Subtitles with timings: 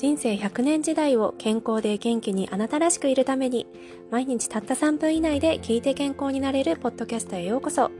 [0.00, 3.66] 人生100年時代を健康で元気にあなたらしくいるために
[4.10, 7.90] 毎日たった3分以内で聞いて健康になれるポッドキャストへようこそ。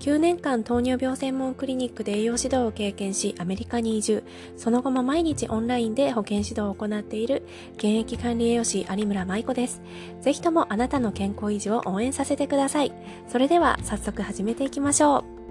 [0.00, 4.24] 9年間糖尿病専門クリニックで栄養指導を経験しアメリカに移住。
[4.56, 7.42] その後も毎日オンラインで保健指導を行っている。
[7.74, 9.82] 現役管理栄養士有村舞子です。
[10.22, 12.94] ぜひともあなたの健康維持を応援させてください。
[13.28, 15.41] それでは早速始めていきましょう。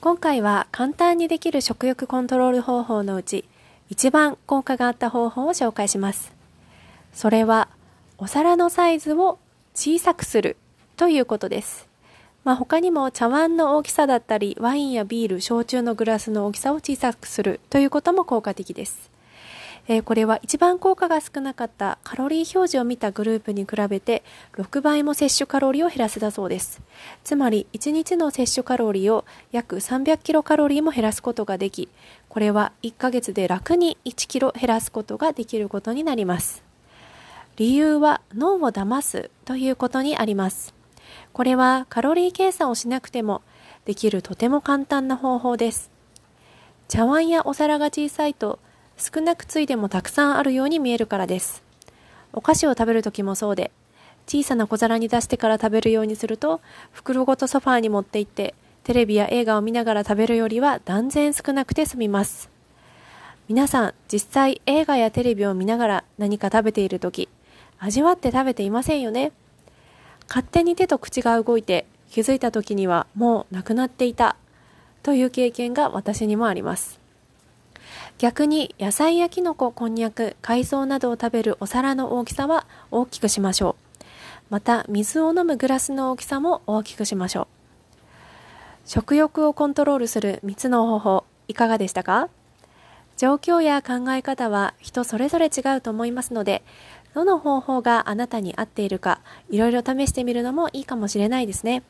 [0.00, 3.44] 今回は簡単にできる食欲コントロール方法のうち
[3.88, 6.32] 一番効果があった方法を紹介します
[7.12, 7.68] それは
[8.22, 9.38] お皿のサイズを
[9.74, 10.58] 小さくする
[10.96, 11.88] ということです。
[12.44, 19.10] まあ、他にも茶碗の大きさだったり、ワインやビール、焼酎のグラスの大きさを小さくするということも効果的です。
[19.90, 24.22] えー、これは一番効果が少なかったカロリー表示を見たグループに比べて
[24.52, 26.80] 6倍も摂取カロリーを減らせたそうです。
[27.24, 31.88] つまり1日の摂取カロリーを約300キロカロリーも減らすことができ、
[32.28, 36.62] これは1ヶ月で楽に1キロ減らすことができることになります。
[37.56, 40.72] 理由は脳を騙すということにあります。
[41.32, 43.42] これはカロリー計算をしなくても
[43.86, 45.90] できるとても簡単な方法です。
[46.86, 48.60] 茶碗やお皿が小さいと
[49.00, 51.62] 少なくついでもたくさんあるように見えるからです。
[52.34, 53.70] お菓子を食べるときもそうで、
[54.26, 56.60] 小さな小皿に出してから食べるようにすると、
[56.92, 62.50] 袋ごとソファーに持って行って、テレビや映画を見ながら食べるよりは断然少なくて済みます。
[63.48, 67.30] 皆さん、実際映画やテレビを見ながら何か食べているとき、
[67.78, 69.32] 味わって食べていませんよね。
[70.28, 74.36] 勝手に手と口が動いて気づいた時にはもうなくなっていた
[75.02, 76.99] という経験が私にもあります。
[78.20, 84.04] 逆に野菜やきのこ、こんにゃく、海藻などを食べるお皿の大きさは大きくしましょう。
[84.50, 87.46] また水を飲むグラスの大きさも大きくしましょう。
[88.84, 92.28] 食欲をコントロールする3つの方法いかがでしたか
[93.16, 96.62] 状況や考え方は人それぞれ違うと思いますので
[97.14, 101.82] どの方法があなたに合っているか、いろいろ試してみるのもいいかもしれないですね。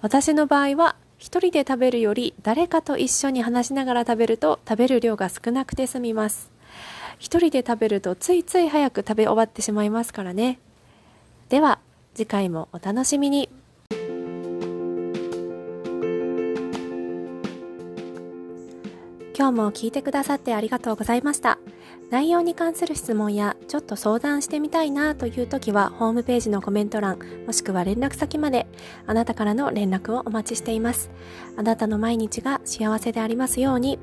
[0.00, 6.50] 私の場合は、一人で食べるより誰かと一緒に話しながら食べると食べる量が少なくて済みます。
[7.20, 10.58] 一人で食べるとついつい早く食べ終わってしまいますからね。
[11.48, 11.78] では、
[12.12, 13.48] 次回もお楽しみに。
[19.34, 21.58] 今日も聞いてくださってありがとうございました。
[22.10, 28.66] 内容に関する質問やちょっと相談してみたいなという時はホームページのコメント欄もしくは連絡先まで
[29.06, 31.10] あなたからの連絡をお待ちしています。
[31.56, 33.98] あなたの毎日が幸せでありますように。